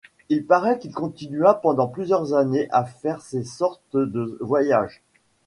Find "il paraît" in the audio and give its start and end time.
0.29-0.79